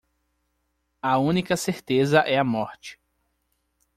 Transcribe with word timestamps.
A 1.03 1.19
única 1.19 1.55
certeza 1.55 2.21
é 2.21 2.35
a 2.39 2.43
morte. 2.43 2.99